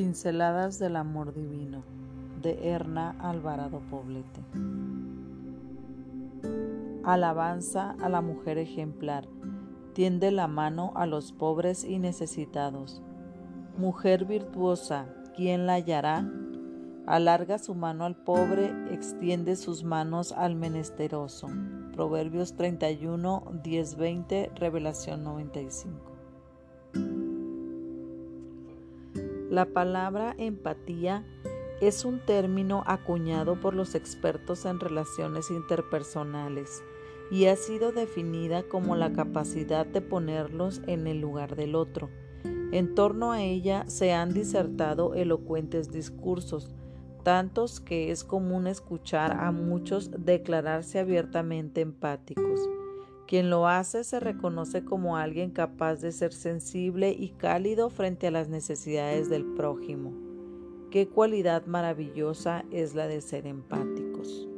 Pinceladas 0.00 0.78
del 0.78 0.96
Amor 0.96 1.34
Divino 1.34 1.82
de 2.40 2.70
Erna 2.70 3.14
Alvarado 3.20 3.82
Poblete. 3.90 4.40
Alabanza 7.04 7.96
a 8.00 8.08
la 8.08 8.22
mujer 8.22 8.56
ejemplar. 8.56 9.28
Tiende 9.92 10.30
la 10.30 10.48
mano 10.48 10.92
a 10.94 11.04
los 11.04 11.32
pobres 11.32 11.84
y 11.84 11.98
necesitados. 11.98 13.02
Mujer 13.76 14.24
virtuosa, 14.24 15.04
¿quién 15.36 15.66
la 15.66 15.74
hallará? 15.74 16.26
Alarga 17.06 17.58
su 17.58 17.74
mano 17.74 18.06
al 18.06 18.16
pobre, 18.16 18.72
extiende 18.94 19.54
sus 19.54 19.84
manos 19.84 20.32
al 20.32 20.54
menesteroso. 20.54 21.50
Proverbios 21.92 22.54
31, 22.56 23.42
10, 23.62 23.96
20, 23.96 24.52
Revelación 24.54 25.24
95. 25.24 26.09
La 29.50 29.64
palabra 29.64 30.36
empatía 30.38 31.24
es 31.80 32.04
un 32.04 32.20
término 32.20 32.84
acuñado 32.86 33.58
por 33.58 33.74
los 33.74 33.96
expertos 33.96 34.64
en 34.64 34.78
relaciones 34.78 35.50
interpersonales 35.50 36.84
y 37.32 37.46
ha 37.46 37.56
sido 37.56 37.90
definida 37.90 38.62
como 38.62 38.94
la 38.94 39.12
capacidad 39.12 39.84
de 39.86 40.02
ponerlos 40.02 40.82
en 40.86 41.08
el 41.08 41.20
lugar 41.20 41.56
del 41.56 41.74
otro. 41.74 42.10
En 42.70 42.94
torno 42.94 43.32
a 43.32 43.42
ella 43.42 43.82
se 43.88 44.12
han 44.12 44.32
disertado 44.32 45.14
elocuentes 45.14 45.90
discursos, 45.90 46.70
tantos 47.24 47.80
que 47.80 48.12
es 48.12 48.22
común 48.22 48.68
escuchar 48.68 49.32
a 49.32 49.50
muchos 49.50 50.12
declararse 50.16 51.00
abiertamente 51.00 51.80
empáticos. 51.80 52.60
Quien 53.30 53.48
lo 53.48 53.68
hace 53.68 54.02
se 54.02 54.18
reconoce 54.18 54.84
como 54.84 55.16
alguien 55.16 55.52
capaz 55.52 56.00
de 56.00 56.10
ser 56.10 56.32
sensible 56.32 57.14
y 57.16 57.28
cálido 57.28 57.88
frente 57.88 58.26
a 58.26 58.32
las 58.32 58.48
necesidades 58.48 59.30
del 59.30 59.44
prójimo. 59.54 60.12
Qué 60.90 61.06
cualidad 61.06 61.64
maravillosa 61.66 62.64
es 62.72 62.96
la 62.96 63.06
de 63.06 63.20
ser 63.20 63.46
empáticos. 63.46 64.48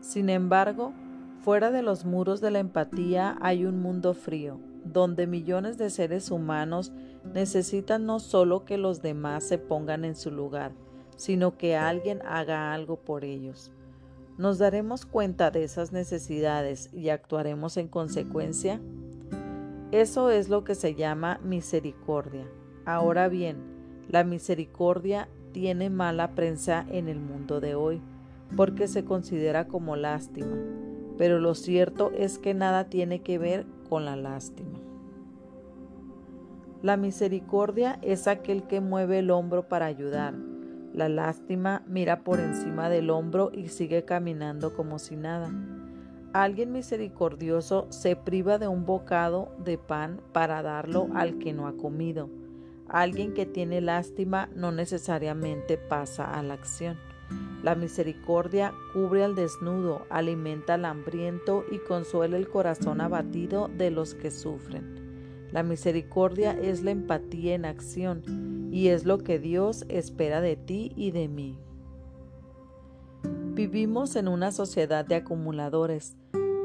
Sin 0.00 0.28
embargo, 0.28 0.92
fuera 1.40 1.70
de 1.70 1.80
los 1.80 2.04
muros 2.04 2.42
de 2.42 2.50
la 2.50 2.58
empatía 2.58 3.38
hay 3.40 3.64
un 3.64 3.80
mundo 3.80 4.12
frío, 4.12 4.60
donde 4.84 5.26
millones 5.26 5.78
de 5.78 5.88
seres 5.88 6.30
humanos 6.30 6.92
necesitan 7.32 8.04
no 8.04 8.20
solo 8.20 8.66
que 8.66 8.76
los 8.76 9.00
demás 9.00 9.44
se 9.44 9.56
pongan 9.56 10.04
en 10.04 10.16
su 10.16 10.30
lugar, 10.30 10.72
sino 11.16 11.56
que 11.56 11.76
alguien 11.76 12.20
haga 12.26 12.74
algo 12.74 12.96
por 12.96 13.24
ellos. 13.24 13.72
¿Nos 14.36 14.58
daremos 14.58 15.06
cuenta 15.06 15.52
de 15.52 15.62
esas 15.62 15.92
necesidades 15.92 16.92
y 16.92 17.10
actuaremos 17.10 17.76
en 17.76 17.86
consecuencia? 17.86 18.80
Eso 19.92 20.30
es 20.30 20.48
lo 20.48 20.64
que 20.64 20.74
se 20.74 20.96
llama 20.96 21.38
misericordia. 21.44 22.44
Ahora 22.84 23.28
bien, 23.28 23.58
la 24.08 24.24
misericordia 24.24 25.28
tiene 25.52 25.88
mala 25.88 26.34
prensa 26.34 26.84
en 26.90 27.08
el 27.08 27.20
mundo 27.20 27.60
de 27.60 27.76
hoy 27.76 28.02
porque 28.56 28.88
se 28.88 29.04
considera 29.04 29.68
como 29.68 29.94
lástima, 29.94 30.56
pero 31.16 31.38
lo 31.38 31.54
cierto 31.54 32.10
es 32.16 32.38
que 32.38 32.54
nada 32.54 32.88
tiene 32.88 33.22
que 33.22 33.38
ver 33.38 33.66
con 33.88 34.04
la 34.04 34.16
lástima. 34.16 34.80
La 36.82 36.96
misericordia 36.96 38.00
es 38.02 38.26
aquel 38.26 38.64
que 38.64 38.80
mueve 38.80 39.20
el 39.20 39.30
hombro 39.30 39.68
para 39.68 39.86
ayudar, 39.86 40.34
la 40.94 41.08
lástima 41.08 41.82
mira 41.88 42.20
por 42.20 42.38
encima 42.38 42.88
del 42.88 43.10
hombro 43.10 43.50
y 43.52 43.68
sigue 43.68 44.04
caminando 44.04 44.74
como 44.74 45.00
si 45.00 45.16
nada. 45.16 45.52
Alguien 46.32 46.72
misericordioso 46.72 47.86
se 47.90 48.16
priva 48.16 48.58
de 48.58 48.68
un 48.68 48.86
bocado 48.86 49.50
de 49.58 49.76
pan 49.76 50.20
para 50.32 50.62
darlo 50.62 51.08
al 51.14 51.38
que 51.38 51.52
no 51.52 51.66
ha 51.66 51.76
comido. 51.76 52.30
Alguien 52.88 53.34
que 53.34 53.44
tiene 53.44 53.80
lástima 53.80 54.48
no 54.54 54.70
necesariamente 54.70 55.78
pasa 55.78 56.32
a 56.32 56.42
la 56.42 56.54
acción. 56.54 56.96
La 57.62 57.74
misericordia 57.74 58.72
cubre 58.92 59.24
al 59.24 59.34
desnudo, 59.34 60.06
alimenta 60.10 60.74
al 60.74 60.84
hambriento 60.84 61.64
y 61.72 61.78
consuela 61.78 62.36
el 62.36 62.48
corazón 62.48 63.00
abatido 63.00 63.68
de 63.68 63.90
los 63.90 64.14
que 64.14 64.30
sufren. 64.30 65.48
La 65.50 65.62
misericordia 65.62 66.52
es 66.52 66.82
la 66.82 66.90
empatía 66.90 67.54
en 67.54 67.64
acción 67.64 68.53
y 68.74 68.88
es 68.88 69.04
lo 69.04 69.18
que 69.18 69.38
Dios 69.38 69.84
espera 69.88 70.40
de 70.40 70.56
ti 70.56 70.90
y 70.96 71.12
de 71.12 71.28
mí. 71.28 71.56
Vivimos 73.52 74.16
en 74.16 74.26
una 74.26 74.50
sociedad 74.50 75.04
de 75.04 75.14
acumuladores, 75.14 76.16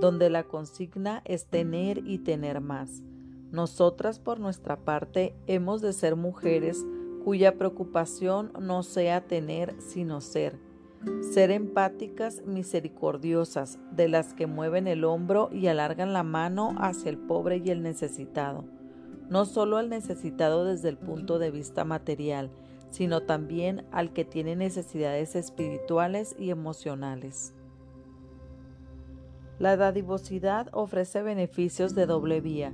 donde 0.00 0.30
la 0.30 0.44
consigna 0.44 1.20
es 1.26 1.44
tener 1.44 1.98
y 2.06 2.20
tener 2.20 2.62
más. 2.62 3.02
Nosotras, 3.50 4.20
por 4.20 4.40
nuestra 4.40 4.78
parte, 4.86 5.34
hemos 5.46 5.82
de 5.82 5.92
ser 5.92 6.16
mujeres 6.16 6.82
cuya 7.24 7.58
preocupación 7.58 8.52
no 8.58 8.82
sea 8.84 9.26
tener, 9.26 9.76
sino 9.78 10.22
ser. 10.22 10.58
Ser 11.20 11.50
empáticas, 11.50 12.40
misericordiosas, 12.46 13.78
de 13.92 14.08
las 14.08 14.32
que 14.32 14.46
mueven 14.46 14.86
el 14.86 15.04
hombro 15.04 15.50
y 15.52 15.66
alargan 15.66 16.14
la 16.14 16.22
mano 16.22 16.74
hacia 16.78 17.10
el 17.10 17.18
pobre 17.18 17.60
y 17.62 17.68
el 17.68 17.82
necesitado 17.82 18.77
no 19.28 19.44
solo 19.44 19.76
al 19.76 19.88
necesitado 19.88 20.64
desde 20.64 20.88
el 20.88 20.96
punto 20.96 21.38
de 21.38 21.50
vista 21.50 21.84
material, 21.84 22.50
sino 22.90 23.20
también 23.20 23.84
al 23.92 24.12
que 24.12 24.24
tiene 24.24 24.56
necesidades 24.56 25.36
espirituales 25.36 26.34
y 26.38 26.50
emocionales. 26.50 27.54
La 29.58 29.76
dadivosidad 29.76 30.68
ofrece 30.72 31.22
beneficios 31.22 31.94
de 31.94 32.06
doble 32.06 32.40
vía. 32.40 32.72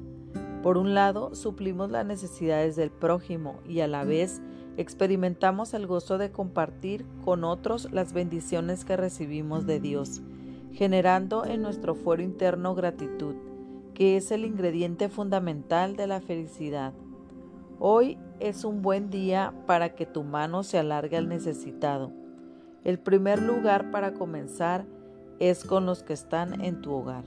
Por 0.62 0.78
un 0.78 0.94
lado, 0.94 1.34
suplimos 1.34 1.91
las 1.91 2.06
necesidades 2.06 2.76
del 2.76 2.91
prójimo 2.91 3.60
y 3.66 3.81
a 3.81 3.88
la 3.88 4.04
vez 4.04 4.41
experimentamos 4.76 5.75
el 5.75 5.87
gozo 5.87 6.19
de 6.19 6.31
compartir 6.31 7.06
con 7.25 7.44
otros 7.44 7.91
las 7.93 8.12
bendiciones 8.12 8.84
que 8.84 8.97
recibimos 8.97 9.66
de 9.66 9.81
Dios, 9.81 10.22
generando 10.72 11.44
en 11.44 11.62
nuestro 11.62 11.94
fuero 11.94 12.22
interno 12.22 12.75
gratitud 12.75 13.34
que 13.94 14.16
es 14.16 14.31
el 14.32 14.44
ingrediente 14.44 15.09
fundamental 15.09 15.97
de 15.97 16.06
la 16.06 16.21
felicidad. 16.21 16.93
Hoy 17.78 18.19
es 18.41 18.65
un 18.65 18.82
buen 18.82 19.09
día 19.10 19.55
para 19.66 19.94
que 19.94 20.05
tu 20.06 20.25
mano 20.25 20.62
se 20.62 20.78
alargue 20.78 21.16
al 21.16 21.28
necesitado. 21.28 22.12
El 22.82 22.99
primer 22.99 23.41
lugar 23.41 23.91
para 23.91 24.12
comenzar 24.15 24.84
es 25.38 25.65
con 25.65 25.87
los 25.87 26.03
que 26.03 26.12
están 26.12 26.60
en 26.65 26.82
tu 26.82 26.93
hogar. 26.93 27.25